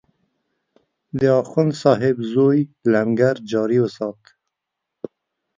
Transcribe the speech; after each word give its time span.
د 1.19 1.21
اخندصاحب 1.41 2.17
زوی 2.33 2.59
لنګر 2.93 3.35
جاري 3.51 3.77
وسات. 3.83 4.21